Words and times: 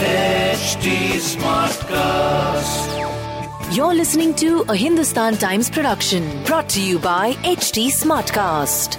HT 0.00 1.20
Smartcast. 1.20 2.88
You're 3.76 3.92
listening 3.92 4.34
to 4.36 4.62
a 4.70 4.74
Hindustan 4.74 5.36
Times 5.36 5.68
production 5.68 6.42
brought 6.44 6.70
to 6.70 6.80
you 6.80 6.98
by 6.98 7.34
HT 7.42 7.88
Smartcast. 7.88 8.96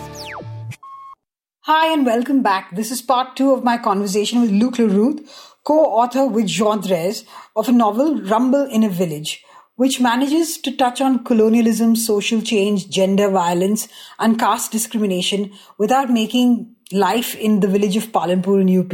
Hi, 1.62 1.92
and 1.92 2.06
welcome 2.06 2.44
back. 2.44 2.76
This 2.76 2.92
is 2.92 3.02
part 3.02 3.36
two 3.36 3.52
of 3.52 3.64
my 3.64 3.80
conversation 3.80 4.42
with 4.42 4.52
Luc 4.52 4.76
Leruth, 4.76 5.28
co 5.64 5.80
author 5.86 6.28
with 6.28 6.46
Jean 6.46 6.84
Drèze 6.84 7.24
of 7.56 7.68
a 7.68 7.72
novel, 7.72 8.22
Rumble 8.22 8.68
in 8.70 8.84
a 8.84 8.90
Village, 8.90 9.44
which 9.78 10.00
manages 10.00 10.60
to 10.60 10.72
touch 10.72 11.02
on 11.02 11.24
colonialism, 11.24 11.96
social 11.96 12.44
change, 12.44 12.92
gender 12.92 13.28
violence, 13.28 13.88
and 14.20 14.38
caste 14.38 14.72
discrimination 14.72 15.52
without 15.80 16.12
making 16.12 16.76
life 16.92 17.36
in 17.38 17.62
the 17.62 17.68
village 17.68 17.98
of 17.98 18.12
Palanpur 18.12 18.62
in 18.62 18.70
UP 18.80 18.94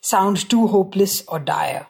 sound 0.00 0.48
too 0.48 0.66
hopeless 0.66 1.22
or 1.28 1.38
dire. 1.38 1.86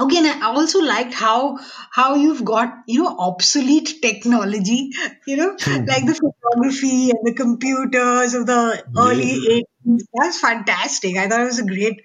Okay, 0.00 0.18
and 0.18 0.26
I 0.26 0.52
also 0.52 0.80
liked 0.80 1.14
how 1.14 1.58
how 1.90 2.16
you've 2.16 2.44
got 2.44 2.82
you 2.86 3.04
know 3.04 3.16
obsolete 3.16 4.02
technology, 4.02 4.90
you 5.26 5.36
know, 5.36 5.56
hmm. 5.58 5.84
like 5.84 6.04
the 6.04 6.14
photography 6.14 7.10
and 7.10 7.20
the 7.22 7.34
computers 7.34 8.34
of 8.34 8.46
the 8.46 8.84
early 8.98 9.64
80s. 9.86 10.00
That's 10.12 10.40
fantastic. 10.40 11.16
I 11.16 11.28
thought 11.28 11.42
it 11.42 11.44
was 11.44 11.60
a 11.60 11.66
great, 11.66 12.02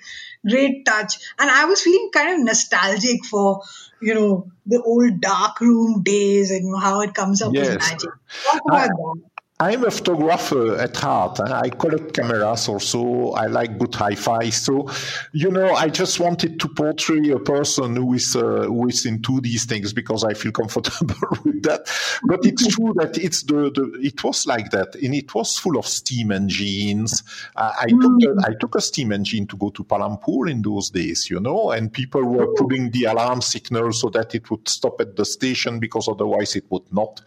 great 0.47 0.85
touch, 0.85 1.17
and 1.39 1.49
I 1.49 1.65
was 1.65 1.81
feeling 1.81 2.11
kind 2.13 2.39
of 2.39 2.45
nostalgic 2.45 3.25
for 3.25 3.63
you 4.01 4.13
know 4.13 4.51
the 4.65 4.81
old 4.81 5.19
dark 5.19 5.59
room 5.59 6.03
days 6.03 6.51
and 6.51 6.79
how 6.79 7.01
it 7.01 7.13
comes 7.13 7.41
up 7.41 7.51
with 7.51 7.63
Yes. 7.63 7.89
magic. 7.89 8.11
Talk 8.45 8.61
about 8.67 8.89
that. 8.89 9.28
I'm 9.61 9.83
a 9.83 9.91
photographer 9.91 10.77
at 10.77 10.95
heart. 10.95 11.41
I 11.41 11.67
collect 11.67 12.13
cameras 12.13 12.69
also. 12.69 13.31
I 13.31 13.47
like 13.47 13.77
good 13.77 13.93
hi-fi. 13.93 14.51
So, 14.51 14.89
you 15.33 15.51
know, 15.51 15.73
I 15.73 15.89
just 15.89 16.17
wanted 16.17 16.61
to 16.61 16.69
portray 16.69 17.31
a 17.31 17.39
person 17.39 17.97
who 17.97 18.13
is 18.13 18.37
uh, 18.37 18.63
who 18.67 18.87
is 18.87 19.05
into 19.05 19.41
these 19.41 19.65
things 19.65 19.91
because 19.91 20.23
I 20.23 20.33
feel 20.33 20.53
comfortable 20.53 21.13
with 21.43 21.63
that. 21.63 21.91
But 22.23 22.45
it's 22.45 22.67
true 22.67 22.93
that 22.99 23.17
it's 23.17 23.43
the, 23.43 23.69
the 23.69 23.99
it 24.01 24.23
was 24.23 24.47
like 24.47 24.71
that, 24.71 24.95
and 24.95 25.13
it 25.13 25.35
was 25.35 25.57
full 25.57 25.77
of 25.77 25.85
steam 25.85 26.31
engines. 26.31 27.21
Uh, 27.57 27.73
I 27.81 27.87
took 27.87 28.23
a, 28.23 28.35
I 28.47 28.53
took 28.57 28.75
a 28.75 28.81
steam 28.81 29.11
engine 29.11 29.45
to 29.47 29.57
go 29.57 29.71
to 29.71 29.83
Palanpur 29.83 30.49
in 30.49 30.61
those 30.61 30.89
days, 30.89 31.29
you 31.29 31.41
know, 31.41 31.71
and 31.71 31.91
people 31.91 32.23
were 32.23 32.47
putting 32.55 32.91
the 32.91 33.03
alarm 33.03 33.41
signal 33.41 33.91
so 33.91 34.07
that 34.11 34.33
it 34.35 34.49
would 34.49 34.69
stop 34.69 35.01
at 35.01 35.17
the 35.17 35.25
station 35.25 35.79
because 35.81 36.07
otherwise 36.07 36.55
it 36.55 36.63
would 36.69 36.93
not. 36.93 37.19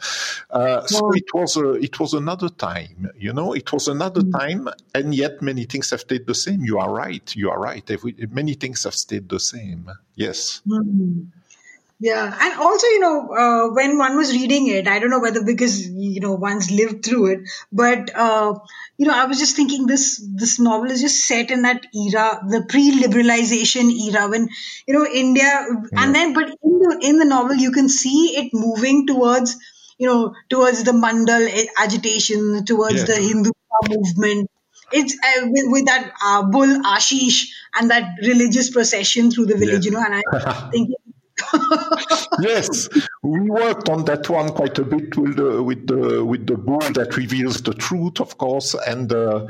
Uh, 0.48 0.80
so 0.86 1.12
it 1.12 1.26
was 1.34 1.58
a 1.58 1.72
it 1.72 2.00
was 2.00 2.21
another 2.22 2.48
time, 2.48 3.10
you 3.18 3.32
know, 3.32 3.48
it 3.60 3.72
was 3.72 3.88
another 3.88 4.22
time, 4.40 4.68
and 4.94 5.14
yet 5.22 5.42
many 5.42 5.64
things 5.64 5.90
have 5.90 6.00
stayed 6.00 6.26
the 6.26 6.38
same. 6.44 6.60
You 6.70 6.78
are 6.78 6.92
right. 7.04 7.26
You 7.34 7.50
are 7.50 7.60
right. 7.70 7.86
Every, 7.90 8.14
many 8.40 8.54
things 8.54 8.84
have 8.84 8.94
stayed 8.94 9.28
the 9.28 9.40
same. 9.40 9.90
Yes. 10.14 10.62
Yeah, 12.04 12.36
and 12.44 12.52
also, 12.58 12.86
you 12.88 12.98
know, 12.98 13.16
uh, 13.42 13.74
when 13.74 13.96
one 13.96 14.16
was 14.16 14.32
reading 14.32 14.66
it, 14.66 14.88
I 14.88 14.98
don't 14.98 15.10
know 15.10 15.20
whether 15.20 15.44
because 15.44 15.86
you 15.88 16.20
know 16.20 16.32
one's 16.34 16.68
lived 16.68 17.04
through 17.04 17.26
it, 17.34 17.40
but 17.70 18.10
uh, 18.12 18.58
you 18.98 19.06
know, 19.06 19.14
I 19.14 19.26
was 19.26 19.38
just 19.38 19.54
thinking 19.54 19.86
this 19.86 20.04
this 20.40 20.58
novel 20.58 20.90
is 20.90 21.00
just 21.00 21.20
set 21.28 21.52
in 21.52 21.62
that 21.62 21.86
era, 21.94 22.42
the 22.54 22.64
pre-liberalization 22.68 23.92
era, 24.08 24.28
when 24.28 24.48
you 24.88 24.94
know 24.94 25.06
India, 25.06 25.52
and 25.92 26.12
then 26.12 26.34
but 26.34 26.48
in 26.48 26.74
the 26.82 26.98
in 27.02 27.20
the 27.20 27.24
novel 27.36 27.54
you 27.54 27.70
can 27.70 27.88
see 27.88 28.34
it 28.40 28.50
moving 28.52 29.06
towards 29.06 29.56
you 29.98 30.08
know 30.08 30.34
towards 30.48 30.84
the 30.84 30.92
Mandal 30.92 31.48
agitation, 31.78 32.64
towards 32.64 33.00
Yeah. 33.00 33.04
the 33.04 33.16
Hindu 33.16 33.50
movement. 33.84 34.50
It's 34.94 35.14
uh, 35.14 35.46
with, 35.46 35.64
with 35.72 35.86
that 35.86 36.12
uh, 36.22 36.42
bull 36.50 36.66
Ashish 36.84 37.48
and 37.74 37.90
that 37.90 38.18
religious 38.22 38.70
procession 38.70 39.30
through 39.30 39.46
the 39.46 39.56
village, 39.56 39.84
you 39.86 39.90
know, 39.90 40.02
and 40.04 40.14
I 40.14 40.22
think 40.70 40.90
yes, 42.40 42.88
we 43.22 43.40
worked 43.50 43.88
on 43.88 44.04
that 44.06 44.28
one 44.28 44.48
quite 44.50 44.78
a 44.78 44.84
bit 44.84 45.16
with 45.16 45.36
the 45.36 45.62
with 45.62 45.86
the 45.86 46.24
with 46.24 46.46
the 46.46 46.56
bull 46.56 46.80
that 46.92 47.16
reveals 47.16 47.62
the 47.62 47.74
truth, 47.74 48.20
of 48.20 48.38
course, 48.38 48.74
and 48.86 49.12
uh, 49.12 49.46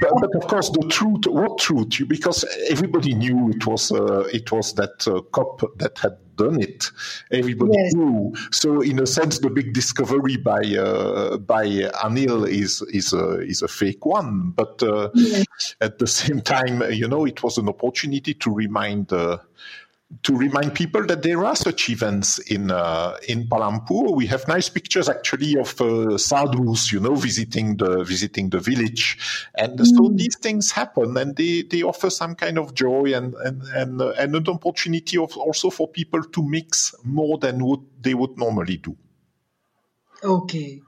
but, 0.00 0.12
but 0.20 0.34
of 0.36 0.46
course 0.48 0.70
the 0.70 0.86
truth. 0.88 1.26
What 1.26 1.58
truth? 1.58 2.02
Because 2.08 2.44
everybody 2.68 3.14
knew 3.14 3.50
it 3.50 3.66
was 3.66 3.90
uh, 3.92 4.28
it 4.32 4.50
was 4.52 4.74
that 4.74 5.06
uh, 5.08 5.20
cop 5.32 5.62
that 5.78 5.98
had 5.98 6.16
done 6.36 6.60
it. 6.60 6.90
Everybody 7.32 7.72
Yes. 7.74 7.94
knew. 7.94 8.32
So 8.52 8.80
in 8.80 9.00
a 9.00 9.06
sense, 9.06 9.40
the 9.40 9.50
big 9.50 9.72
discovery 9.74 10.36
by 10.36 10.62
uh, 10.78 11.36
by 11.38 11.66
Anil 12.04 12.48
is 12.48 12.82
is 12.92 13.12
a 13.12 13.40
is 13.40 13.62
a 13.62 13.68
fake 13.68 14.06
one, 14.06 14.50
but 14.56 14.82
uh, 14.82 15.10
at 15.80 15.98
the 15.98 16.06
same 16.06 16.40
time, 16.40 16.82
you 16.92 17.08
know, 17.08 17.26
it 17.26 17.42
was 17.42 17.58
an 17.58 17.68
opportunity 17.68 18.34
to 18.34 18.50
remind. 18.54 19.12
To 20.22 20.34
remind 20.34 20.74
people 20.74 21.04
that 21.04 21.22
there 21.22 21.44
are 21.44 21.54
such 21.54 21.90
events 21.90 22.38
in 22.38 22.70
uh, 22.70 23.18
in 23.28 23.46
Palanpur. 23.46 24.16
We 24.16 24.26
have 24.26 24.48
nice 24.48 24.70
pictures 24.70 25.06
actually 25.06 25.58
of 25.58 25.78
uh, 25.82 26.16
sadhus, 26.16 26.90
you 26.90 26.98
know, 26.98 27.14
visiting 27.14 27.76
the 27.76 28.04
visiting 28.04 28.48
the 28.48 28.58
village, 28.58 29.18
and 29.54 29.78
so 29.86 30.08
these 30.14 30.38
things 30.40 30.72
happen, 30.72 31.14
and 31.18 31.36
they, 31.36 31.60
they 31.60 31.82
offer 31.82 32.08
some 32.08 32.34
kind 32.36 32.56
of 32.56 32.72
joy 32.72 33.12
and 33.14 33.34
and 33.34 33.62
and, 33.74 34.00
uh, 34.00 34.14
and 34.16 34.34
an 34.34 34.48
opportunity 34.48 35.18
of 35.18 35.36
also 35.36 35.68
for 35.68 35.86
people 35.86 36.22
to 36.22 36.42
mix 36.42 36.94
more 37.04 37.36
than 37.36 37.62
what 37.62 37.80
they 38.00 38.14
would 38.14 38.38
normally 38.38 38.78
do. 38.78 38.96
Okay. 40.24 40.80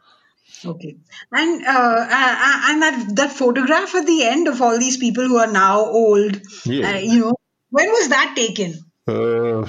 Okay. 0.64 0.97
And 1.30 1.66
uh, 1.66 2.06
uh, 2.09 2.60
and 2.70 2.82
that 2.82 3.12
that 3.16 3.32
photograph 3.32 3.94
at 3.94 4.06
the 4.06 4.25
end 4.25 4.48
of 4.48 4.62
all 4.62 4.78
these 4.78 4.97
people 4.97 5.25
who 5.28 5.36
are 5.36 5.53
now 5.53 5.84
old, 5.84 6.41
Yeah. 6.64 6.94
uh, 6.94 6.98
you 6.98 7.20
know, 7.20 7.34
when 7.69 7.88
was 7.88 8.09
that 8.09 8.32
taken? 8.34 8.78
Uh, 9.10 9.66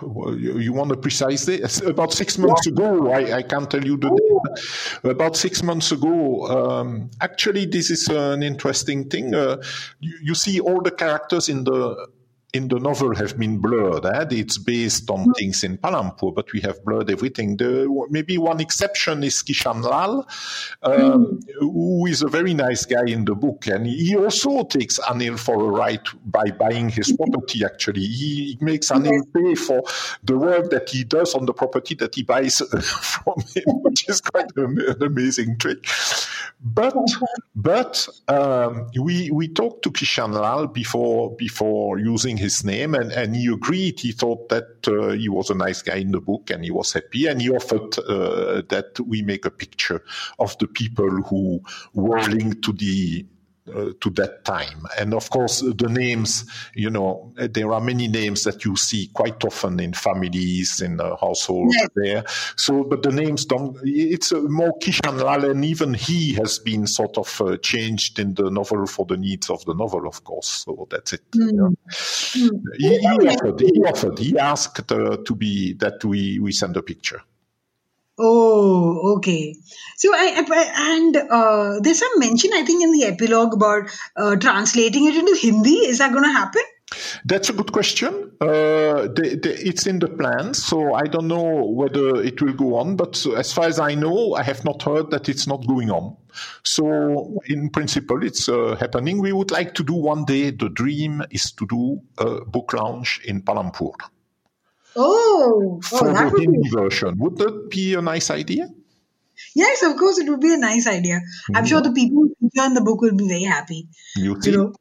you, 0.38 0.58
you 0.58 0.72
want 0.72 0.92
a 0.92 0.96
precise 0.96 1.44
date? 1.44 1.82
About 1.82 2.12
six 2.12 2.38
months 2.38 2.66
ago, 2.66 3.10
I, 3.10 3.38
I 3.38 3.42
can't 3.42 3.70
tell 3.70 3.84
you 3.84 3.96
the 3.96 4.10
date. 4.10 5.10
About 5.10 5.36
six 5.36 5.62
months 5.62 5.92
ago, 5.92 6.46
um, 6.46 7.10
actually, 7.20 7.66
this 7.66 7.90
is 7.90 8.08
an 8.08 8.42
interesting 8.42 9.08
thing. 9.08 9.34
Uh, 9.34 9.62
you, 10.00 10.18
you 10.22 10.34
see, 10.34 10.60
all 10.60 10.80
the 10.80 10.90
characters 10.90 11.48
in 11.48 11.64
the 11.64 12.08
in 12.58 12.68
the 12.68 12.78
novel 12.78 13.14
have 13.14 13.38
been 13.38 13.58
blurred. 13.58 14.04
Eh? 14.04 14.26
It's 14.42 14.58
based 14.58 15.08
on 15.10 15.32
things 15.34 15.62
in 15.62 15.78
Palanpur, 15.78 16.34
but 16.34 16.52
we 16.52 16.60
have 16.60 16.76
blurred 16.84 17.08
everything. 17.10 17.56
The, 17.56 17.70
maybe 18.10 18.36
one 18.36 18.60
exception 18.60 19.22
is 19.22 19.36
Kishan 19.42 19.82
Lal, 19.82 20.26
um, 20.82 21.40
who 21.60 22.06
is 22.06 22.20
a 22.22 22.28
very 22.38 22.54
nice 22.66 22.84
guy 22.84 23.06
in 23.06 23.24
the 23.24 23.34
book, 23.34 23.66
and 23.68 23.86
he 23.86 24.16
also 24.16 24.64
takes 24.64 24.98
Anil 25.10 25.38
for 25.38 25.56
a 25.68 25.70
ride 25.82 26.06
by 26.26 26.46
buying 26.50 26.88
his 26.88 27.08
property. 27.16 27.64
Actually, 27.64 28.06
he, 28.18 28.32
he 28.52 28.58
makes 28.60 28.90
Anil 28.90 29.22
pay 29.32 29.54
for 29.54 29.82
the 30.24 30.36
work 30.36 30.70
that 30.70 30.90
he 30.90 31.04
does 31.04 31.34
on 31.34 31.46
the 31.46 31.54
property 31.54 31.94
that 31.94 32.14
he 32.14 32.22
buys 32.22 32.58
from 33.14 33.40
him, 33.54 33.70
which 33.86 34.08
is 34.08 34.20
quite 34.20 34.50
an, 34.56 34.78
an 34.92 35.02
amazing 35.02 35.56
trick. 35.58 35.86
But 36.60 36.96
but 37.54 38.08
um, 38.26 38.88
we 39.00 39.30
we 39.30 39.46
talked 39.46 39.82
to 39.84 39.90
Kishan 39.90 40.32
Lal 40.34 40.66
before 40.66 41.36
before 41.36 41.98
using 41.98 42.36
his 42.36 42.47
name, 42.64 42.94
and, 42.94 43.12
and 43.12 43.36
he 43.36 43.46
agreed. 43.46 44.00
He 44.00 44.12
thought 44.12 44.48
that 44.48 44.86
uh, 44.86 45.10
he 45.10 45.28
was 45.28 45.50
a 45.50 45.54
nice 45.54 45.82
guy 45.82 45.96
in 45.96 46.12
the 46.12 46.20
book, 46.20 46.50
and 46.50 46.64
he 46.64 46.70
was 46.70 46.92
happy. 46.92 47.26
And 47.26 47.40
he 47.40 47.50
offered 47.50 47.98
uh, 47.98 48.62
that 48.68 48.98
we 49.06 49.22
make 49.22 49.44
a 49.44 49.50
picture 49.50 50.02
of 50.38 50.56
the 50.58 50.66
people 50.66 51.08
who 51.08 51.60
were 51.94 52.22
linked 52.22 52.62
to 52.64 52.72
the 52.72 53.26
uh, 53.74 53.92
to 54.00 54.10
that 54.10 54.44
time. 54.44 54.86
And 54.98 55.14
of 55.14 55.30
course, 55.30 55.60
the 55.60 55.88
names, 55.88 56.44
you 56.74 56.90
know, 56.90 57.32
there 57.36 57.72
are 57.72 57.80
many 57.80 58.08
names 58.08 58.44
that 58.44 58.64
you 58.64 58.76
see 58.76 59.10
quite 59.14 59.44
often 59.44 59.80
in 59.80 59.92
families, 59.92 60.80
in 60.80 61.00
uh, 61.00 61.16
households 61.16 61.74
Yes. 61.74 61.88
there. 61.94 62.24
So, 62.56 62.84
but 62.84 63.02
the 63.02 63.12
names 63.12 63.44
don't, 63.44 63.76
it's 63.84 64.32
uh, 64.32 64.40
more 64.42 64.72
Kishan 64.80 65.22
Lal, 65.22 65.44
and 65.44 65.64
even 65.64 65.94
he 65.94 66.34
has 66.34 66.58
been 66.58 66.86
sort 66.86 67.18
of 67.18 67.40
uh, 67.40 67.56
changed 67.58 68.18
in 68.18 68.34
the 68.34 68.50
novel 68.50 68.86
for 68.86 69.06
the 69.06 69.16
needs 69.16 69.50
of 69.50 69.64
the 69.64 69.74
novel, 69.74 70.06
of 70.06 70.24
course. 70.24 70.48
So 70.48 70.86
that's 70.90 71.12
it. 71.12 71.22
Yeah. 71.34 71.68
He, 72.32 72.50
he 72.78 73.06
offered, 73.06 73.60
he 73.60 73.80
offered, 73.84 74.18
he 74.18 74.38
asked 74.38 74.92
uh, 74.92 75.16
to 75.24 75.34
be, 75.34 75.74
that 75.74 76.04
we, 76.04 76.38
we 76.38 76.52
send 76.52 76.76
a 76.76 76.82
picture. 76.82 77.22
Oh, 78.18 79.16
okay. 79.16 79.54
So 79.96 80.12
I, 80.14 80.44
I 80.48 80.92
and 80.92 81.16
uh, 81.16 81.80
there's 81.80 81.98
some 82.00 82.18
mention 82.18 82.52
I 82.52 82.64
think 82.64 82.82
in 82.82 82.92
the 82.92 83.04
epilogue 83.04 83.54
about 83.54 83.90
uh, 84.16 84.36
translating 84.36 85.06
it 85.06 85.16
into 85.16 85.36
Hindi. 85.40 85.86
Is 85.86 85.98
that 85.98 86.12
going 86.12 86.24
to 86.24 86.32
happen? 86.32 86.62
That's 87.24 87.50
a 87.50 87.52
good 87.52 87.72
question. 87.72 88.32
Uh, 88.40 89.08
it's 89.16 89.86
in 89.86 89.98
the 89.98 90.08
plans, 90.08 90.64
so 90.64 90.94
I 90.94 91.02
don't 91.02 91.28
know 91.28 91.66
whether 91.66 92.22
it 92.22 92.40
will 92.40 92.54
go 92.54 92.76
on. 92.76 92.96
But 92.96 93.24
as 93.36 93.52
far 93.52 93.66
as 93.66 93.78
I 93.78 93.94
know, 93.94 94.34
I 94.34 94.42
have 94.42 94.64
not 94.64 94.82
heard 94.82 95.10
that 95.10 95.28
it's 95.28 95.46
not 95.46 95.66
going 95.66 95.90
on. 95.90 96.16
So, 96.64 97.40
in 97.46 97.70
principle, 97.70 98.24
it's 98.24 98.48
uh, 98.48 98.76
happening. 98.76 99.20
We 99.20 99.32
would 99.32 99.50
like 99.50 99.74
to 99.74 99.84
do 99.84 99.94
one 99.94 100.24
day. 100.24 100.50
The 100.50 100.70
dream 100.70 101.22
is 101.30 101.52
to 101.52 101.66
do 101.66 102.00
a 102.16 102.44
book 102.44 102.72
launch 102.72 103.20
in 103.24 103.42
Palanpur. 103.42 103.92
Oh, 104.98 105.80
for 105.84 106.08
oh, 106.08 106.12
the 106.12 106.30
would 106.34 106.62
be... 106.62 106.68
version. 106.70 107.18
Would 107.18 107.36
that 107.38 107.70
be 107.70 107.94
a 107.94 108.02
nice 108.02 108.30
idea? 108.30 108.68
Yes, 109.54 109.82
of 109.84 109.96
course, 109.96 110.18
it 110.18 110.28
would 110.28 110.40
be 110.40 110.52
a 110.52 110.58
nice 110.58 110.88
idea. 110.88 111.20
I'm 111.54 111.64
sure 111.64 111.80
the 111.80 111.92
people 111.92 112.26
who 112.40 112.50
in 112.66 112.74
the 112.74 112.80
book 112.80 113.00
will 113.00 113.14
be 113.14 113.28
very 113.28 113.44
happy. 113.44 113.86
You, 114.16 114.36
you 114.42 114.52
know, 114.52 114.72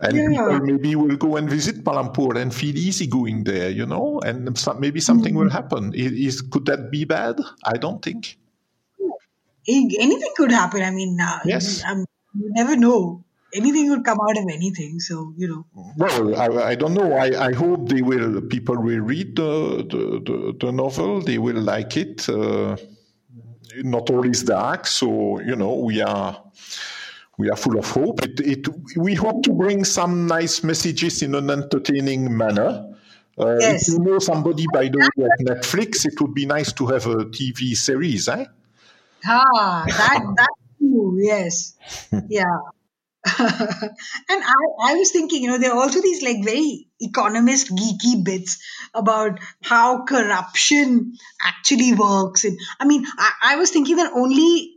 and 0.00 0.32
yeah. 0.32 0.58
maybe 0.62 0.94
will 0.94 1.16
go 1.16 1.36
and 1.36 1.50
visit 1.50 1.84
Palanpur 1.84 2.40
and 2.40 2.54
feel 2.54 2.76
easy 2.76 3.06
going 3.06 3.44
there, 3.44 3.68
you 3.68 3.84
know, 3.84 4.20
and 4.24 4.56
some, 4.56 4.80
maybe 4.80 5.00
something 5.00 5.34
mm-hmm. 5.34 5.44
will 5.44 5.50
happen. 5.50 5.92
Is, 5.94 6.40
could 6.40 6.64
that 6.66 6.90
be 6.90 7.04
bad? 7.04 7.38
I 7.64 7.76
don't 7.76 8.02
think. 8.02 8.38
Anything 9.68 10.32
could 10.36 10.50
happen. 10.50 10.82
I 10.82 10.90
mean, 10.90 11.18
uh, 11.20 11.40
yes. 11.44 11.84
you, 11.84 12.06
you 12.40 12.50
never 12.54 12.74
know 12.74 13.24
anything 13.54 13.90
would 13.90 14.04
come 14.04 14.18
out 14.20 14.36
of 14.36 14.44
anything. 14.44 15.00
So 15.00 15.32
you 15.36 15.48
know. 15.48 15.66
Well, 15.96 16.36
I, 16.36 16.70
I 16.70 16.74
don't 16.74 16.94
know. 16.94 17.12
I, 17.12 17.48
I 17.48 17.52
hope 17.52 17.88
they 17.88 18.02
will. 18.02 18.40
People 18.42 18.76
will 18.76 19.00
read 19.00 19.36
the 19.36 19.86
the, 19.88 20.20
the, 20.24 20.56
the 20.58 20.72
novel. 20.72 21.20
They 21.20 21.38
will 21.38 21.60
like 21.60 21.96
it. 21.96 22.28
Uh, 22.28 22.76
not 23.82 24.10
all 24.10 24.28
is 24.28 24.42
dark, 24.42 24.86
so 24.86 25.40
you 25.40 25.56
know 25.56 25.74
we 25.74 26.00
are 26.00 26.42
we 27.38 27.50
are 27.50 27.56
full 27.56 27.78
of 27.78 27.88
hope. 27.88 28.22
It, 28.22 28.40
it, 28.40 28.68
we 28.96 29.14
hope 29.14 29.44
to 29.44 29.52
bring 29.52 29.84
some 29.84 30.26
nice 30.26 30.64
messages 30.64 31.22
in 31.22 31.34
an 31.34 31.50
entertaining 31.50 32.36
manner. 32.36 32.84
Uh, 33.38 33.56
yes. 33.60 33.88
If 33.88 33.94
you 33.94 34.00
know 34.00 34.18
somebody, 34.18 34.66
by 34.72 34.88
the 34.88 34.98
way, 34.98 35.26
at 35.26 35.46
Netflix, 35.46 36.04
it 36.04 36.20
would 36.20 36.34
be 36.34 36.44
nice 36.44 36.72
to 36.72 36.86
have 36.86 37.06
a 37.06 37.26
TV 37.26 37.76
series, 37.76 38.28
eh? 38.28 38.44
Ah, 39.24 39.84
that 39.86 40.22
that 40.36 40.54
too. 40.80 41.18
Yes, 41.20 41.74
yeah. 42.28 42.58
and 43.38 44.42
I, 44.42 44.54
I 44.80 44.94
was 44.94 45.10
thinking, 45.10 45.42
you 45.42 45.48
know, 45.48 45.58
there 45.58 45.72
are 45.72 45.80
also 45.80 46.00
these 46.00 46.22
like 46.22 46.44
very 46.44 46.86
economist 47.00 47.74
geeky 47.74 48.24
bits 48.24 48.62
about 48.94 49.40
how 49.62 50.04
corruption 50.04 51.14
actually 51.42 51.94
works. 51.94 52.44
And 52.44 52.58
I 52.78 52.86
mean, 52.86 53.04
I, 53.18 53.32
I 53.42 53.56
was 53.56 53.70
thinking 53.70 53.96
that 53.96 54.12
only 54.12 54.74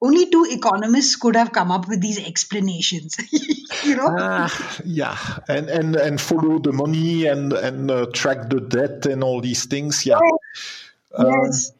only 0.00 0.30
two 0.30 0.46
economists 0.48 1.16
could 1.16 1.34
have 1.34 1.50
come 1.50 1.72
up 1.72 1.88
with 1.88 2.00
these 2.00 2.24
explanations. 2.24 3.16
you 3.84 3.96
know, 3.96 4.16
uh, 4.16 4.48
yeah, 4.84 5.16
and 5.48 5.68
and 5.68 5.96
and 5.96 6.20
follow 6.20 6.58
the 6.58 6.72
money 6.72 7.26
and 7.26 7.52
and 7.52 7.90
uh, 7.90 8.06
track 8.12 8.50
the 8.50 8.60
debt 8.60 9.06
and 9.06 9.24
all 9.24 9.40
these 9.40 9.64
things. 9.64 10.04
Yeah, 10.04 10.20
yes, 11.18 11.70
um, 11.70 11.76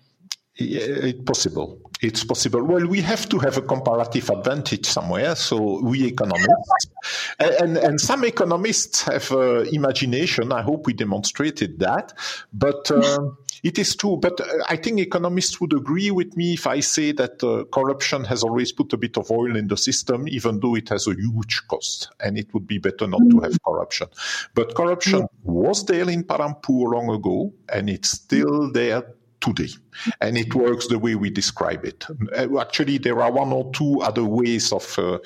yeah, 0.56 0.80
it's 0.80 1.22
possible 1.22 1.87
it's 2.00 2.24
possible. 2.24 2.62
Well, 2.62 2.86
we 2.86 3.00
have 3.00 3.28
to 3.28 3.38
have 3.38 3.56
a 3.56 3.62
comparative 3.62 4.30
advantage 4.30 4.86
somewhere. 4.86 5.34
So 5.34 5.80
we 5.82 6.04
economists, 6.04 6.86
and, 7.38 7.76
and 7.76 8.00
some 8.00 8.24
economists 8.24 9.02
have 9.02 9.30
uh, 9.32 9.60
imagination. 9.72 10.52
I 10.52 10.62
hope 10.62 10.86
we 10.86 10.92
demonstrated 10.92 11.78
that. 11.80 12.12
But 12.52 12.90
uh, 12.90 13.30
it 13.62 13.78
is 13.78 13.96
true. 13.96 14.16
But 14.16 14.40
uh, 14.40 14.44
I 14.68 14.76
think 14.76 15.00
economists 15.00 15.60
would 15.60 15.72
agree 15.72 16.10
with 16.10 16.36
me 16.36 16.54
if 16.54 16.66
I 16.66 16.80
say 16.80 17.12
that 17.12 17.42
uh, 17.42 17.64
corruption 17.72 18.24
has 18.24 18.42
always 18.42 18.72
put 18.72 18.92
a 18.92 18.96
bit 18.96 19.16
of 19.16 19.30
oil 19.30 19.56
in 19.56 19.68
the 19.68 19.76
system, 19.76 20.28
even 20.28 20.60
though 20.60 20.76
it 20.76 20.88
has 20.90 21.06
a 21.06 21.14
huge 21.14 21.66
cost, 21.68 22.10
and 22.20 22.38
it 22.38 22.52
would 22.54 22.66
be 22.66 22.78
better 22.78 23.06
not 23.06 23.22
to 23.30 23.40
have 23.40 23.60
corruption. 23.64 24.08
But 24.54 24.74
corruption 24.74 25.26
was 25.42 25.84
there 25.86 26.08
in 26.08 26.24
Palanpur 26.24 26.92
long 26.92 27.10
ago, 27.10 27.52
and 27.72 27.90
it's 27.90 28.10
still 28.10 28.70
there 28.70 29.02
today. 29.40 29.70
And 30.20 30.36
it 30.36 30.54
works 30.54 30.86
the 30.86 30.98
way 30.98 31.14
we 31.14 31.30
describe 31.30 31.84
it. 31.84 32.06
Uh, 32.36 32.60
actually, 32.60 32.98
there 32.98 33.20
are 33.20 33.32
one 33.32 33.52
or 33.52 33.70
two 33.72 34.00
other 34.00 34.24
ways 34.24 34.72
of 34.72 34.98
uh, 34.98 35.18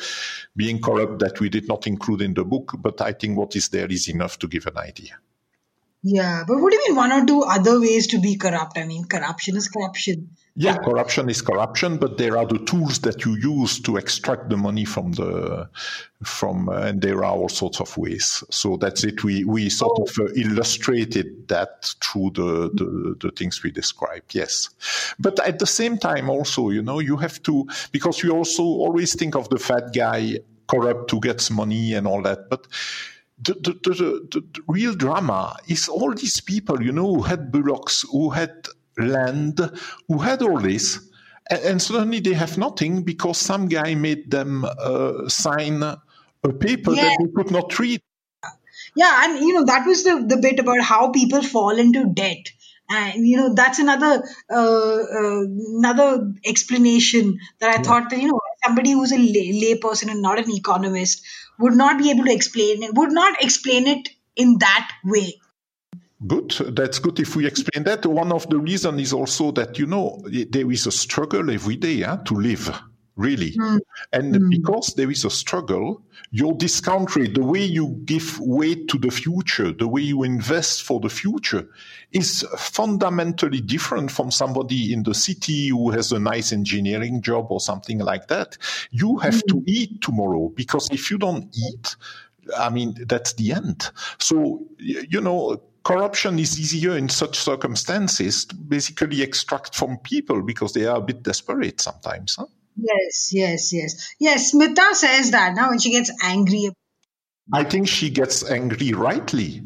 being 0.56 0.80
corrupt 0.80 1.18
that 1.20 1.40
we 1.40 1.48
did 1.48 1.68
not 1.68 1.86
include 1.86 2.22
in 2.22 2.34
the 2.34 2.44
book, 2.44 2.74
but 2.78 3.00
I 3.00 3.12
think 3.12 3.38
what 3.38 3.56
is 3.56 3.68
there 3.68 3.90
is 3.90 4.08
enough 4.08 4.38
to 4.40 4.48
give 4.48 4.66
an 4.66 4.78
idea. 4.78 5.18
Yeah, 6.02 6.42
but 6.46 6.60
what 6.60 6.72
do 6.72 6.78
you 6.78 6.88
mean 6.88 6.96
one 6.96 7.12
or 7.12 7.24
two 7.24 7.42
other 7.42 7.80
ways 7.80 8.08
to 8.08 8.20
be 8.20 8.36
corrupt? 8.36 8.76
I 8.76 8.84
mean, 8.84 9.04
corruption 9.04 9.56
is 9.56 9.68
corruption. 9.68 10.30
Yeah, 10.54 10.76
corruption 10.76 11.30
is 11.30 11.40
corruption, 11.40 11.96
but 11.96 12.18
there 12.18 12.36
are 12.36 12.44
the 12.44 12.58
tools 12.58 12.98
that 13.00 13.24
you 13.24 13.36
use 13.36 13.80
to 13.80 13.96
extract 13.96 14.50
the 14.50 14.56
money 14.56 14.84
from 14.84 15.12
the 15.12 15.70
from, 16.24 16.68
uh, 16.68 16.72
and 16.72 17.00
there 17.00 17.24
are 17.24 17.32
all 17.32 17.48
sorts 17.48 17.80
of 17.80 17.96
ways. 17.96 18.44
So 18.50 18.76
that's 18.76 19.02
it. 19.02 19.24
We 19.24 19.44
we 19.44 19.70
sort 19.70 19.98
of 19.98 20.18
uh, 20.18 20.30
illustrated 20.34 21.48
that 21.48 21.94
through 22.02 22.32
the, 22.34 22.70
the 22.74 23.16
the 23.20 23.30
things 23.30 23.62
we 23.62 23.70
described. 23.70 24.34
Yes, 24.34 24.68
but 25.18 25.38
at 25.46 25.58
the 25.58 25.66
same 25.66 25.96
time, 25.96 26.28
also, 26.28 26.68
you 26.68 26.82
know, 26.82 26.98
you 26.98 27.16
have 27.16 27.42
to 27.44 27.66
because 27.92 28.22
you 28.22 28.32
also 28.32 28.62
always 28.62 29.14
think 29.14 29.34
of 29.36 29.48
the 29.48 29.58
fat 29.58 29.94
guy 29.94 30.38
corrupt 30.66 31.10
who 31.10 31.20
gets 31.20 31.50
money 31.50 31.94
and 31.94 32.06
all 32.06 32.20
that, 32.22 32.50
but 32.50 32.66
the, 33.44 33.54
the, 33.54 33.90
the, 33.90 34.40
the, 34.40 34.62
real 34.68 34.94
drama 34.94 35.56
is 35.68 35.88
all 35.88 36.14
these 36.14 36.40
people, 36.40 36.82
you 36.82 36.92
know, 36.92 37.14
who 37.14 37.22
had 37.22 37.50
bullocks, 37.50 38.04
who 38.10 38.30
had 38.30 38.66
land, 38.98 39.60
who 40.08 40.18
had 40.18 40.42
all 40.42 40.58
this, 40.58 41.10
and, 41.50 41.60
and 41.62 41.82
suddenly 41.82 42.20
they 42.20 42.34
have 42.34 42.58
nothing 42.58 43.02
because 43.02 43.38
some 43.38 43.68
guy 43.68 43.94
made 43.94 44.30
them 44.30 44.64
uh, 44.64 45.28
sign 45.28 45.82
a 45.82 45.98
paper 46.58 46.92
yeah. 46.92 47.02
that 47.02 47.18
they 47.20 47.32
could 47.34 47.50
not 47.50 47.78
read. 47.78 48.00
Yeah, 48.94 49.24
and 49.24 49.38
you 49.38 49.54
know 49.54 49.64
that 49.64 49.86
was 49.86 50.04
the 50.04 50.24
the 50.26 50.36
bit 50.36 50.58
about 50.58 50.80
how 50.80 51.10
people 51.10 51.42
fall 51.42 51.78
into 51.78 52.12
debt 52.12 52.50
and 52.92 53.26
you 53.26 53.36
know 53.36 53.54
that's 53.54 53.78
another 53.78 54.22
uh, 54.50 54.98
uh, 54.98 55.42
another 55.78 56.32
explanation 56.44 57.38
that 57.60 57.70
I 57.70 57.76
yeah. 57.76 57.82
thought 57.82 58.10
that 58.10 58.20
you 58.20 58.28
know 58.28 58.40
somebody 58.64 58.92
who's 58.92 59.12
a 59.12 59.18
lay, 59.18 59.52
lay 59.52 59.76
person 59.76 60.08
and 60.08 60.22
not 60.22 60.38
an 60.38 60.50
economist 60.50 61.22
would 61.58 61.74
not 61.74 61.98
be 61.98 62.10
able 62.10 62.24
to 62.24 62.32
explain 62.32 62.82
it 62.82 62.94
would 62.94 63.12
not 63.12 63.42
explain 63.42 63.86
it 63.86 64.08
in 64.36 64.58
that 64.58 64.90
way 65.04 65.34
Good. 66.24 66.52
That's 66.76 67.00
good 67.00 67.18
if 67.18 67.34
we 67.34 67.46
explain 67.46 67.84
that. 67.84 68.06
One 68.06 68.30
of 68.30 68.48
the 68.48 68.58
reasons 68.58 69.00
is 69.00 69.12
also 69.12 69.50
that, 69.52 69.78
you 69.78 69.86
know, 69.86 70.22
there 70.26 70.70
is 70.70 70.86
a 70.86 70.92
struggle 70.92 71.50
every 71.50 71.74
day 71.74 72.02
to 72.02 72.34
live, 72.34 72.80
really. 73.16 73.52
Mm. 73.52 73.80
And 74.12 74.34
mm. 74.34 74.50
because 74.50 74.94
there 74.94 75.10
is 75.10 75.24
a 75.24 75.30
struggle, 75.30 76.02
your 76.30 76.54
discount 76.54 77.14
rate, 77.14 77.34
the 77.34 77.44
way 77.44 77.62
you 77.62 78.00
give 78.04 78.38
weight 78.40 78.88
to 78.88 78.98
the 78.98 79.10
future, 79.10 79.72
the 79.72 79.88
way 79.88 80.00
you 80.00 80.22
invest 80.22 80.82
for 80.82 81.00
the 81.00 81.08
future 81.08 81.68
is 82.12 82.46
fundamentally 82.56 83.60
different 83.60 84.10
from 84.10 84.30
somebody 84.30 84.92
in 84.92 85.02
the 85.02 85.14
city 85.14 85.68
who 85.68 85.90
has 85.90 86.12
a 86.12 86.18
nice 86.18 86.52
engineering 86.52 87.22
job 87.22 87.46
or 87.50 87.60
something 87.60 87.98
like 87.98 88.28
that. 88.28 88.56
You 88.90 89.18
have 89.18 89.34
mm. 89.34 89.48
to 89.48 89.62
eat 89.66 90.00
tomorrow 90.00 90.50
because 90.54 90.88
if 90.90 91.10
you 91.10 91.18
don't 91.18 91.54
eat, 91.54 91.96
I 92.58 92.70
mean, 92.70 92.96
that's 93.06 93.34
the 93.34 93.52
end. 93.52 93.90
So, 94.18 94.64
you 94.78 95.20
know, 95.20 95.62
corruption 95.84 96.38
is 96.38 96.58
easier 96.58 96.96
in 96.96 97.08
such 97.08 97.38
circumstances 97.38 98.44
to 98.46 98.54
basically 98.56 99.22
extract 99.22 99.74
from 99.74 99.98
people 99.98 100.42
because 100.42 100.72
they 100.72 100.86
are 100.86 100.96
a 100.96 101.00
bit 101.00 101.22
desperate 101.22 101.80
sometimes. 101.80 102.36
Huh? 102.36 102.46
Yes, 102.76 103.30
yes, 103.32 103.72
yes. 103.72 104.14
Yes, 104.18 104.54
Smita 104.54 104.94
says 104.94 105.30
that 105.32 105.54
now 105.54 105.70
when 105.70 105.78
she 105.78 105.90
gets 105.90 106.10
angry. 106.22 106.70
I 107.52 107.64
think 107.64 107.88
she 107.88 108.10
gets 108.10 108.48
angry 108.48 108.92
rightly. 108.92 109.62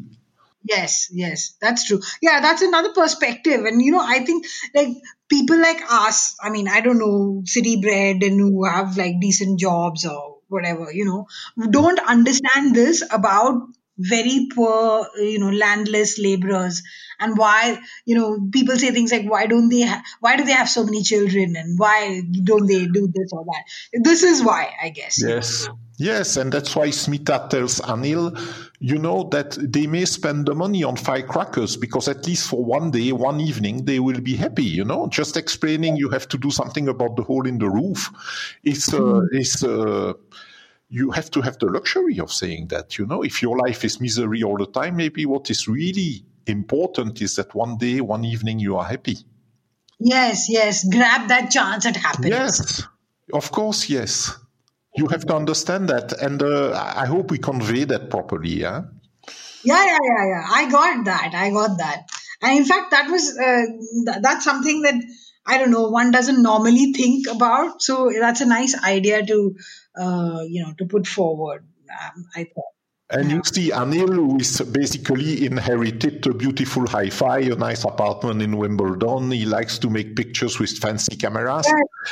Yes, 0.63 1.07
yes, 1.11 1.55
that's 1.61 1.87
true. 1.87 2.01
Yeah, 2.21 2.41
that's 2.41 2.61
another 2.61 2.91
perspective. 2.91 3.63
And, 3.65 3.81
you 3.81 3.91
know, 3.91 4.03
I 4.03 4.25
think 4.25 4.45
like 4.75 4.89
people 5.29 5.59
like 5.59 5.81
us, 5.89 6.35
I 6.41 6.49
mean, 6.49 6.67
I 6.67 6.81
don't 6.81 6.99
know, 6.99 7.43
city 7.45 7.79
bred 7.79 8.23
and 8.23 8.39
who 8.39 8.65
have 8.65 8.97
like 8.97 9.19
decent 9.21 9.59
jobs 9.59 10.05
or 10.05 10.39
whatever, 10.49 10.91
you 10.91 11.05
know, 11.05 11.27
don't 11.69 11.99
understand 11.99 12.75
this 12.75 13.03
about 13.09 13.61
very 13.97 14.47
poor, 14.53 15.07
you 15.17 15.39
know, 15.39 15.49
landless 15.49 16.19
laborers, 16.19 16.83
and 17.19 17.37
why, 17.37 17.79
you 18.05 18.15
know, 18.15 18.47
people 18.51 18.75
say 18.77 18.91
things 18.91 19.11
like, 19.11 19.25
why 19.25 19.47
don't 19.47 19.69
they, 19.69 19.81
ha- 19.81 20.03
why 20.19 20.37
do 20.37 20.43
they 20.43 20.51
have 20.51 20.69
so 20.69 20.83
many 20.83 21.03
children, 21.03 21.55
and 21.55 21.77
why 21.79 22.21
don't 22.43 22.67
they 22.67 22.85
do 22.85 23.07
this 23.13 23.31
or 23.31 23.45
that? 23.45 23.63
This 24.03 24.23
is 24.23 24.43
why, 24.43 24.73
I 24.81 24.89
guess. 24.89 25.21
Yes. 25.21 25.67
Yes, 25.99 26.37
and 26.37 26.53
that's 26.53 26.75
why 26.75 26.89
Smita 26.89 27.49
tells 27.49 27.81
Anil, 27.81 28.39
you 28.79 28.99
know, 28.99 29.23
that 29.31 29.57
they 29.59 29.87
may 29.87 30.05
spend 30.05 30.45
the 30.45 30.53
money 30.53 30.83
on 30.83 30.95
firecrackers 30.95 31.75
because 31.75 32.07
at 32.07 32.27
least 32.27 32.47
for 32.47 32.63
one 32.63 32.91
day, 32.91 33.11
one 33.11 33.41
evening, 33.41 33.85
they 33.85 33.99
will 33.99 34.21
be 34.21 34.35
happy, 34.35 34.63
you 34.63 34.85
know. 34.85 35.07
Just 35.07 35.37
explaining 35.37 35.95
you 35.97 36.09
have 36.09 36.27
to 36.27 36.37
do 36.37 36.51
something 36.51 36.87
about 36.87 37.15
the 37.15 37.23
hole 37.23 37.47
in 37.47 37.57
the 37.57 37.67
roof 37.67 38.11
is, 38.63 38.93
uh, 38.93 39.21
is, 39.31 39.63
uh, 39.63 40.13
you 40.89 41.11
have 41.11 41.29
to 41.31 41.41
have 41.41 41.57
the 41.59 41.67
luxury 41.67 42.19
of 42.19 42.31
saying 42.31 42.67
that. 42.69 42.97
You 42.97 43.05
know, 43.05 43.23
if 43.23 43.41
your 43.41 43.57
life 43.57 43.83
is 43.83 43.99
misery 43.99 44.43
all 44.43 44.57
the 44.57 44.67
time, 44.67 44.95
maybe 44.95 45.25
what 45.25 45.49
is 45.49 45.67
really 45.67 46.23
important 46.45 47.21
is 47.21 47.35
that 47.35 47.53
one 47.53 47.77
day, 47.77 48.01
one 48.01 48.23
evening, 48.23 48.59
you 48.59 48.77
are 48.77 48.85
happy. 48.85 49.17
Yes, 49.99 50.47
yes. 50.49 50.87
Grab 50.87 51.27
that 51.29 51.51
chance 51.51 51.85
at 51.85 51.97
happiness. 51.97 52.59
Yes, 52.59 52.83
of 53.33 53.51
course, 53.51 53.89
yes. 53.89 54.37
You 54.95 55.07
have 55.07 55.25
to 55.27 55.35
understand 55.35 55.89
that, 55.89 56.13
and 56.13 56.41
uh, 56.41 56.71
I 56.73 57.05
hope 57.05 57.29
we 57.29 57.37
convey 57.37 57.83
that 57.83 58.09
properly. 58.09 58.49
Yeah. 58.49 58.83
Yeah, 59.63 59.85
yeah, 59.85 59.97
yeah, 60.01 60.25
yeah. 60.27 60.47
I 60.49 60.71
got 60.71 61.05
that. 61.05 61.31
I 61.35 61.49
got 61.51 61.77
that. 61.77 62.03
And 62.41 62.59
in 62.59 62.65
fact, 62.65 62.91
that 62.91 63.09
was 63.09 63.37
uh, 63.37 63.65
th- 64.05 64.21
that's 64.21 64.45
something 64.45 64.81
that 64.83 64.95
I 65.47 65.57
don't 65.57 65.71
know 65.71 65.89
one 65.89 66.11
doesn't 66.11 66.41
normally 66.41 66.93
think 66.93 67.27
about. 67.27 67.81
So 67.81 68.11
that's 68.19 68.41
a 68.41 68.45
nice 68.45 68.75
idea 68.83 69.25
to 69.25 69.55
uh, 69.97 70.41
you 70.47 70.63
know 70.63 70.73
to 70.77 70.85
put 70.85 71.07
forward. 71.07 71.65
Um, 71.89 72.25
I 72.35 72.43
thought. 72.43 72.73
And 73.09 73.31
you 73.31 73.41
see 73.45 73.71
Anil, 73.71 74.13
who 74.13 74.37
is 74.37 74.59
basically 74.59 75.45
inherited 75.45 76.27
a 76.27 76.33
beautiful 76.33 76.85
hi-fi, 76.85 77.39
a 77.39 77.55
nice 77.55 77.85
apartment 77.85 78.41
in 78.41 78.57
Wimbledon. 78.57 79.31
He 79.31 79.45
likes 79.45 79.79
to 79.79 79.89
make 79.89 80.17
pictures 80.17 80.59
with 80.59 80.77
fancy 80.77 81.15
cameras. 81.15 81.65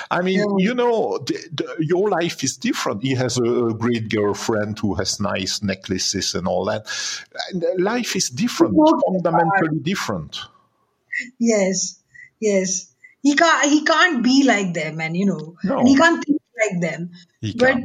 I 0.10 0.22
mean, 0.22 0.40
Yeah. 0.40 0.70
you 0.70 0.74
know, 0.74 1.18
the, 1.18 1.38
the, 1.52 1.76
your 1.80 2.10
life 2.10 2.46
is 2.46 2.56
different. 2.56 3.04
He 3.04 3.14
has 3.16 3.38
a, 3.38 3.74
great 3.78 4.08
girlfriend 4.08 4.80
who 4.80 4.94
has 4.96 5.20
nice 5.20 5.62
necklaces 5.62 6.34
and 6.34 6.48
all 6.48 6.64
that. 6.66 6.88
And 7.52 7.66
life 7.78 8.16
is 8.16 8.30
different, 8.30 8.78
fundamentally 9.06 9.80
different. 9.82 10.40
Yes, 11.40 12.00
yes. 12.40 12.95
He 13.26 13.36
can't. 13.36 13.66
He 13.74 13.84
can't 13.84 14.24
be 14.24 14.44
like 14.48 14.74
them, 14.74 15.02
and 15.02 15.18
you 15.18 15.26
know, 15.26 15.56
No. 15.64 15.80
and 15.80 15.88
he 15.90 15.96
can't 15.98 16.24
think 16.24 16.42
like 16.64 16.82
them. 16.82 17.12
He 17.42 17.54
but. 17.64 17.78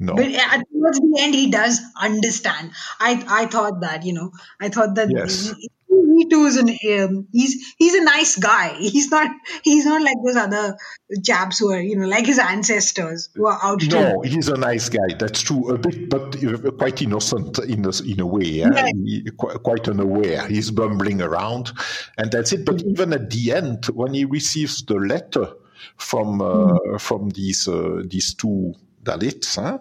No. 0.00 0.14
But 0.14 0.26
at 0.32 0.64
towards 0.72 1.00
the 1.00 1.16
end, 1.20 1.34
he 1.34 1.50
does 1.50 1.80
understand. 2.00 2.70
I 3.00 3.24
I 3.38 3.46
thought 3.46 3.80
that 3.80 4.04
you 4.04 4.12
know, 4.12 4.30
I 4.60 4.68
thought 4.68 4.94
that 4.94 5.08
Yes. 5.10 5.50
he, 5.56 5.70
he 5.88 6.28
too 6.28 6.44
is 6.44 6.56
an 6.56 6.68
um, 6.68 7.28
he's 7.32 7.74
he's 7.78 7.94
a 7.94 8.02
nice 8.02 8.36
guy. 8.36 8.74
He's 8.78 9.10
not 9.10 9.30
he's 9.62 9.84
not 9.84 10.02
like 10.02 10.16
those 10.24 10.36
other 10.36 10.76
chaps 11.24 11.58
who 11.58 11.72
are 11.72 11.80
you 11.80 11.96
know 11.96 12.06
like 12.06 12.26
his 12.26 12.38
ancestors 12.38 13.30
who 13.34 13.46
are 13.46 13.58
out 13.62 13.80
to 13.80 13.88
No, 13.88 14.20
he's 14.22 14.48
a 14.48 14.56
nice 14.56 14.88
guy. 14.88 15.14
That's 15.18 15.42
true. 15.42 15.68
A 15.70 15.78
bit, 15.78 16.10
but 16.10 16.42
uh, 16.42 16.70
quite 16.72 17.02
innocent 17.02 17.58
in 17.60 17.84
a, 17.84 17.90
in 18.02 18.20
a 18.20 18.26
way. 18.26 18.44
Yeah? 18.44 18.86
He, 18.86 19.24
qu- 19.38 19.58
quite 19.58 19.88
unaware. 19.88 20.46
He's 20.46 20.70
bumbling 20.70 21.22
around, 21.22 21.72
and 22.16 22.30
that's 22.30 22.52
it. 22.52 22.64
But 22.64 22.82
even 22.84 23.12
at 23.12 23.30
the 23.30 23.52
end, 23.52 23.86
when 23.86 24.14
he 24.14 24.24
receives 24.24 24.82
the 24.82 24.96
letter 24.96 25.52
from 25.96 26.40
uh, 26.40 26.98
from 26.98 27.30
these 27.30 27.68
uh, 27.68 28.02
these 28.06 28.34
two 28.34 28.74
Dalits, 29.02 29.56
huh? 29.56 29.78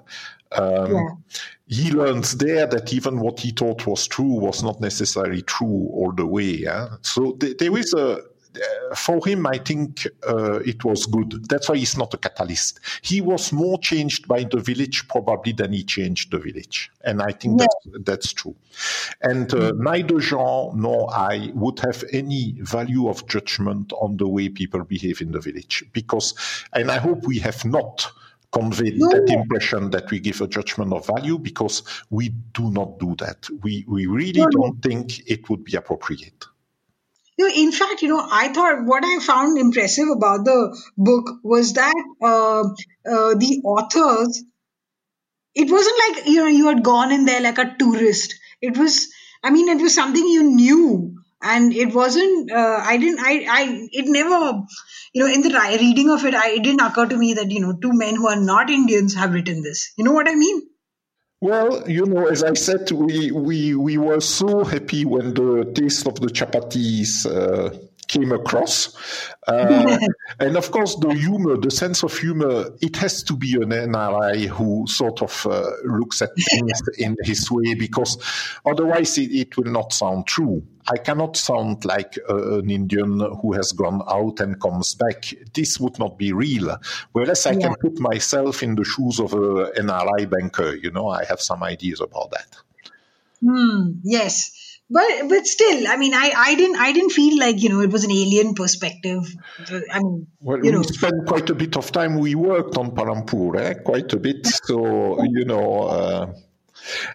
Um, 0.54 0.92
Yeah. 0.92 1.10
he 1.68 1.92
learns 1.92 2.38
there 2.38 2.68
that 2.68 2.94
even 2.94 3.20
what 3.20 3.40
he 3.40 3.52
thought 3.52 3.86
was 3.86 4.08
true 4.08 4.40
was 4.40 4.64
not 4.64 4.80
necessarily 4.82 5.42
true 5.42 5.90
all 5.94 6.12
the 6.12 6.26
way. 6.26 6.44
Yeah? 6.44 6.90
So 7.02 7.34
th- 7.34 7.58
there 7.58 7.78
is 7.78 7.94
a 7.94 8.22
uh, 8.58 8.96
for 8.96 9.26
him, 9.28 9.46
I 9.46 9.58
think 9.58 10.08
uh, 10.28 10.60
it 10.60 10.84
was 10.84 11.06
good. 11.06 11.48
That's 11.48 11.70
why 11.70 11.78
he's 11.78 11.98
not 11.98 12.14
a 12.14 12.18
catalyst. 12.18 12.80
He 13.02 13.22
was 13.22 13.52
more 13.52 13.78
changed 13.80 14.28
by 14.28 14.44
the 14.44 14.60
village 14.60 15.08
probably 15.08 15.52
than 15.52 15.74
he 15.74 15.84
changed 15.84 16.32
the 16.32 16.40
village, 16.40 16.92
and 17.04 17.22
I 17.22 17.32
think 17.32 17.60
that's 17.60 17.76
that's 18.04 18.34
true. 18.34 18.56
And 19.22 19.54
uh, 19.54 19.74
neither 19.78 20.20
Jean 20.20 20.82
nor 20.82 21.14
I 21.14 21.52
would 21.54 21.80
have 21.80 22.04
any 22.12 22.56
value 22.62 23.08
of 23.08 23.28
judgment 23.28 23.94
on 23.94 24.18
the 24.18 24.28
way 24.28 24.50
people 24.50 24.84
behave 24.84 25.22
in 25.22 25.32
the 25.32 25.40
village, 25.40 25.84
because, 25.94 26.34
and 26.74 26.90
I 26.92 26.98
hope 26.98 27.28
we 27.28 27.40
have 27.40 27.64
not 27.66 28.12
conveyed 28.52 28.98
No. 28.98 29.10
that 29.10 29.30
impression 29.30 29.90
that 29.92 30.10
we 30.12 30.20
give 30.20 30.42
a 30.42 30.48
judgment 30.48 30.94
of 30.94 31.06
value 31.08 31.38
because 31.38 31.84
we 32.10 32.30
do 32.30 32.72
not 32.72 33.00
do 33.00 33.16
that. 33.18 33.48
We 33.64 33.86
we 33.88 34.06
really 34.06 34.42
no. 34.42 34.48
don't 34.50 34.82
think 34.82 35.30
it 35.30 35.50
would 35.50 35.64
be 35.64 35.76
appropriate. 35.76 36.46
You 37.38 37.48
know, 37.48 37.54
in 37.56 37.72
fact, 37.72 38.02
you 38.02 38.08
know, 38.08 38.28
I 38.30 38.52
thought 38.52 38.84
what 38.86 39.04
I 39.06 39.20
found 39.20 39.60
impressive 39.60 40.08
about 40.10 40.44
the 40.44 40.76
book 40.98 41.30
was 41.44 41.74
that 41.74 41.94
uh, 42.22 42.62
uh, 42.62 43.36
the 43.36 43.62
authors, 43.64 44.44
it 45.54 45.70
wasn't 45.70 46.00
like, 46.00 46.28
you 46.28 46.38
know, 46.38 46.48
you 46.48 46.68
had 46.68 46.84
gone 46.84 47.12
in 47.12 47.26
there 47.26 47.42
like 47.42 47.60
a 47.60 47.76
tourist. 47.78 48.34
It 48.60 48.76
was, 48.76 49.08
I 49.44 49.52
mean, 49.52 49.70
it 49.70 49.80
was 49.82 49.94
something 49.94 50.28
you 50.28 50.44
knew. 50.44 51.14
And 51.40 51.72
it 51.72 51.94
wasn't, 51.94 52.52
uh, 52.52 52.80
I 52.82 52.98
didn't, 52.98 53.20
I, 53.20 53.46
I, 53.48 53.88
it 53.92 54.06
never, 54.08 54.64
you 55.18 55.26
know, 55.26 55.34
in 55.34 55.42
the 55.42 55.78
reading 55.80 56.12
of 56.12 56.24
it, 56.26 56.36
I, 56.36 56.52
it 56.52 56.64
didn't 56.64 56.80
occur 56.80 57.08
to 57.08 57.18
me 57.18 57.34
that, 57.34 57.50
you 57.50 57.60
know, 57.60 57.74
two 57.74 57.92
men 57.92 58.16
who 58.16 58.28
are 58.28 58.40
not 58.40 58.70
Indians 58.70 59.16
have 59.16 59.34
written 59.34 59.64
this. 59.64 59.92
You 59.98 60.04
know 60.04 60.12
what 60.12 60.30
I 60.30 60.36
mean? 60.36 60.62
Well, 61.42 61.90
you 61.90 62.06
know, 62.06 62.28
as 62.28 62.44
I 62.44 62.54
said, 62.54 62.92
we 62.92 63.32
we 63.32 63.74
we 63.74 63.98
were 63.98 64.22
so 64.22 64.64
happy 64.64 65.06
when 65.06 65.34
the 65.34 65.72
taste 65.74 66.06
of 66.06 66.20
the 66.20 66.28
chapatis 66.28 67.26
uh, 67.26 67.76
came 68.08 68.32
across, 68.32 68.96
uh, 69.48 69.98
and 70.40 70.58
of 70.58 70.72
course 70.72 70.96
the 70.96 71.14
humor, 71.14 71.58
the 71.58 71.72
sense 71.72 72.04
of 72.04 72.18
humor, 72.18 72.72
it 72.82 72.96
has 72.98 73.24
to 73.24 73.36
be 73.36 73.56
an 73.56 73.70
NRI 73.70 74.46
who 74.48 74.86
sort 74.88 75.22
of 75.22 75.46
uh, 75.46 75.70
looks 75.84 76.22
at 76.22 76.30
things 76.52 76.82
in 76.98 77.16
his 77.24 77.50
way 77.52 77.74
because 77.74 78.18
otherwise 78.66 79.18
it, 79.18 79.32
it 79.32 79.58
will 79.58 79.72
not 79.72 79.94
sound 79.94 80.28
true. 80.28 80.64
I 80.90 80.98
cannot 80.98 81.36
sound 81.36 81.84
like 81.84 82.18
uh, 82.30 82.60
an 82.60 82.70
Indian 82.70 83.20
who 83.42 83.52
has 83.54 83.74
gone 83.74 84.02
out 84.08 84.40
and 84.40 84.60
comes 84.62 84.96
back. 84.96 85.34
This 85.54 85.80
would 85.82 86.00
not 86.00 86.18
be 86.18 86.32
real. 86.32 86.78
Whereas 87.12 87.46
I 87.46 87.56
can 87.56 87.76
put 87.76 88.00
myself 88.00 88.64
in 88.64 88.76
the 88.76 88.86
shoes 88.86 89.20
of 89.20 89.34
an 89.34 89.88
NRI 89.88 90.30
banker. 90.30 90.76
You 90.76 90.92
know, 90.92 91.10
I 91.10 91.26
have 91.26 91.42
some 91.42 91.62
ideas 91.62 92.00
about 92.00 92.32
that. 92.32 92.56
Hmm, 93.42 93.92
yes. 94.04 94.57
But 94.90 95.28
but 95.28 95.46
still, 95.46 95.86
I 95.88 95.98
mean, 95.98 96.14
I, 96.14 96.32
I 96.36 96.56
didn't 96.56 96.78
I 96.78 96.94
didn't 96.94 97.10
feel 97.10 97.38
like 97.38 97.62
you 97.62 97.68
know 97.70 97.82
it 97.82 97.92
was 97.92 98.06
an 98.06 98.12
alien 98.12 98.54
perspective. 98.54 99.28
I 99.92 100.00
mean, 100.00 100.28
Well, 100.40 100.64
you 100.64 100.72
know, 100.72 100.80
we 100.80 100.86
spent 100.86 101.26
quite 101.28 101.50
a 101.50 101.56
bit 101.56 101.76
of 101.76 101.92
time. 101.92 102.18
We 102.18 102.36
worked 102.36 102.78
on 102.78 102.92
Palanpur, 102.92 103.60
eh? 103.60 103.74
quite 103.84 104.14
a 104.14 104.18
bit. 104.18 104.48
So 104.48 105.22
you 105.24 105.44
know, 105.44 105.82
uh, 105.84 106.34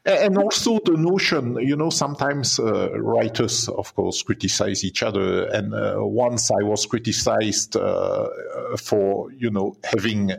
and 0.04 0.36
also 0.36 0.80
the 0.84 0.98
notion. 0.98 1.56
You 1.60 1.76
know, 1.76 1.88
sometimes 1.88 2.58
uh, 2.58 2.90
writers, 3.00 3.68
of 3.68 3.94
course, 3.94 4.22
criticize 4.22 4.84
each 4.84 5.02
other. 5.02 5.46
And 5.46 5.74
uh, 5.74 5.96
once 6.00 6.50
I 6.50 6.62
was 6.62 6.84
criticized 6.84 7.76
uh, 7.76 8.28
for 8.76 9.32
you 9.32 9.50
know 9.50 9.76
having. 9.82 10.32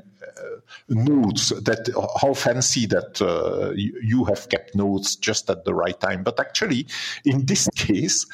Notes 0.89 1.50
that 1.50 1.89
how 2.22 2.34
fancy 2.34 2.86
that 2.88 3.22
uh, 3.22 3.72
you, 3.75 4.00
you 4.03 4.25
have 4.25 4.50
kept 4.50 4.75
notes 4.75 5.15
just 5.15 5.50
at 5.50 5.65
the 5.65 5.74
right 5.74 6.00
time 6.00 6.24
but 6.24 6.39
actually 6.39 6.88
in 7.25 7.46
this 7.46 7.68
case 7.75 8.25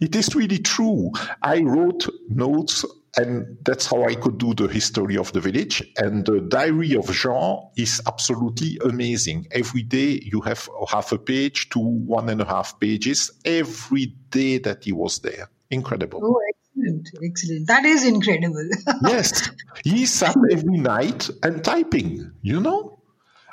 it 0.00 0.16
is 0.16 0.34
really 0.34 0.58
true. 0.58 1.12
I 1.42 1.60
wrote 1.60 2.08
notes, 2.28 2.84
and 3.16 3.56
that's 3.64 3.86
how 3.86 4.04
I 4.04 4.14
could 4.16 4.38
do 4.38 4.52
the 4.54 4.66
history 4.66 5.16
of 5.16 5.32
the 5.32 5.40
village. 5.40 5.82
And 5.96 6.26
the 6.26 6.40
diary 6.40 6.96
of 6.96 7.10
Jean 7.12 7.68
is 7.76 8.00
absolutely 8.06 8.78
amazing. 8.84 9.46
Every 9.52 9.82
day 9.82 10.20
you 10.24 10.40
have 10.40 10.68
half 10.88 11.12
a 11.12 11.18
page 11.18 11.68
to 11.70 11.78
one 11.78 12.28
and 12.28 12.40
a 12.40 12.44
half 12.44 12.78
pages 12.80 13.30
every 13.44 14.06
day 14.30 14.58
that 14.58 14.84
he 14.84 14.92
was 14.92 15.20
there. 15.20 15.48
Incredible. 15.70 16.20
oh, 16.22 16.40
excellent, 16.84 17.08
excellent. 17.24 17.66
That 17.68 17.84
is 17.84 18.06
incredible. 18.06 18.68
Yes, 19.06 19.50
he 19.84 20.06
sat 20.06 20.36
every 20.50 20.78
night 20.78 21.28
and 21.42 21.62
typing, 21.64 22.32
you 22.42 22.60
know? 22.60 22.98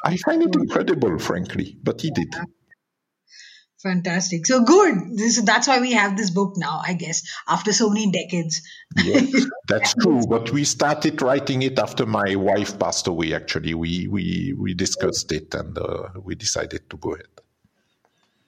I 0.04 0.18
find 0.18 0.42
it 0.44 0.56
incredible, 0.56 1.20
frankly, 1.20 1.78
but 1.84 2.02
he 2.02 2.12
did. 2.12 2.34
Fantastic. 3.82 4.46
So 4.46 4.64
good. 4.64 5.18
This 5.18 5.42
that's 5.42 5.68
why 5.68 5.80
we 5.80 5.94
have 5.94 6.16
this 6.16 6.30
book 6.30 6.54
now, 6.56 6.82
I 6.86 6.94
guess, 6.94 7.24
after 7.48 7.74
so 7.74 7.90
many 7.90 8.12
decades. 8.12 8.62
Yes, 9.04 9.48
that's 9.68 9.96
true. 9.96 10.22
But 10.28 10.52
we 10.52 10.66
started 10.66 11.20
writing 11.22 11.64
it 11.64 11.80
after 11.80 12.06
my 12.06 12.36
wife 12.36 12.78
passed 12.78 13.08
away. 13.08 13.34
Actually, 13.34 13.74
we 13.74 14.08
we 14.08 14.54
we 14.58 14.76
discussed 14.76 15.32
it 15.32 15.54
and 15.56 15.76
uh, 15.78 16.10
we 16.24 16.36
decided 16.36 16.90
to 16.92 16.98
go 16.98 17.16
ahead. 17.16 17.26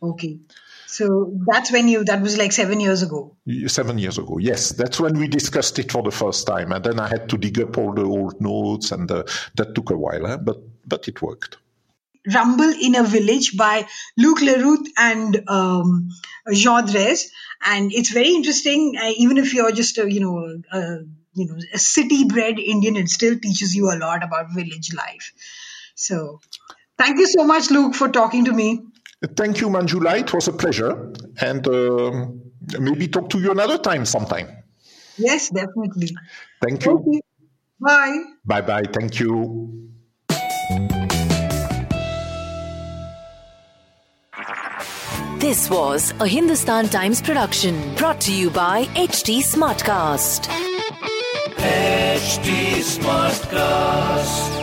Okay. 0.04 0.40
So 0.88 1.34
that's 1.48 1.72
when 1.72 1.88
you 1.88 2.04
that 2.04 2.22
was 2.22 2.38
like 2.38 2.52
seven 2.52 2.80
years 2.80 3.02
ago. 3.02 3.36
Seven 3.66 3.98
years 3.98 4.20
ago, 4.20 4.38
yes, 4.38 4.74
that's 4.74 5.00
when 5.00 5.18
we 5.18 5.28
discussed 5.28 5.80
it 5.80 5.92
for 5.92 6.04
the 6.04 6.12
first 6.12 6.46
time, 6.46 6.72
and 6.72 6.84
then 6.84 7.00
I 7.00 7.08
had 7.08 7.30
to 7.30 7.38
dig 7.38 7.60
up 7.60 7.78
all 7.80 7.94
the 7.94 8.04
old 8.04 8.40
notes, 8.40 8.92
and 8.92 9.10
uh, 9.10 9.24
that 9.56 9.74
took 9.74 9.90
a 9.90 9.98
while, 9.98 10.28
huh? 10.28 10.38
but 10.38 10.58
but 10.86 11.08
it 11.08 11.22
worked. 11.22 11.58
Rumble 12.32 12.74
in 12.82 12.96
a 12.96 13.04
Village 13.04 13.58
by 13.58 13.86
Luc 14.18 14.40
Leruth 14.40 14.88
and 14.98 15.44
um, 15.50 16.10
Jean 16.54 16.86
Drèze. 16.86 17.30
And 17.66 17.92
it's 17.92 18.12
very 18.12 18.30
interesting, 18.30 18.96
uh, 19.02 19.12
even 19.18 19.38
if 19.38 19.54
you're 19.54 19.72
just 19.72 19.98
a, 19.98 20.10
you 20.10 20.22
know, 20.22 20.62
a, 20.72 21.00
you 21.34 21.48
know, 21.48 21.58
a 21.74 21.80
city-bred 21.80 22.60
Indian, 22.60 22.96
it 22.96 23.10
still 23.10 23.38
teaches 23.38 23.76
you 23.76 23.92
a 23.92 23.98
lot 23.98 24.24
about 24.24 24.54
village 24.54 24.94
life. 24.94 25.34
So 25.96 26.40
thank 26.98 27.20
you 27.20 27.28
so 27.28 27.44
much, 27.44 27.72
Luc, 27.72 27.96
for 27.96 28.08
talking 28.08 28.46
to 28.46 28.54
me. 28.54 28.84
Thank 29.36 29.62
you, 29.62 29.70
Manjula. 29.70 30.20
It 30.20 30.34
was 30.34 30.48
a 30.48 30.54
pleasure, 30.54 31.14
and 31.42 31.66
um 31.68 32.42
maybe 32.80 33.08
talk 33.08 33.30
to 33.30 33.40
you 33.40 33.52
another 33.52 33.78
time 33.78 34.06
sometime. 34.06 34.48
Yes, 35.18 35.50
definitely. 35.50 36.10
Thank 36.62 36.86
you. 36.86 36.92
Okay. 37.00 37.22
Bye. 37.80 38.24
Bye 38.46 38.62
bye. 38.62 38.84
Thank 38.92 39.20
you. 39.20 39.70
This 45.38 45.70
was 45.70 46.14
a 46.22 46.28
Hindustan 46.28 46.88
Times 46.88 47.22
production 47.22 47.96
brought 47.96 48.22
to 48.22 48.34
you 48.34 48.50
by 48.50 48.86
HT 48.96 49.40
Smartcast. 49.40 50.48
HT 51.58 52.80
Smartcast. 52.80 54.63